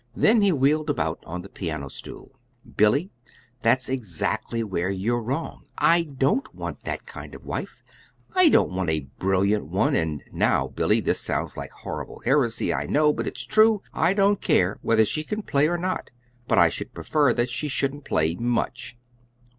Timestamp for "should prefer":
16.69-17.31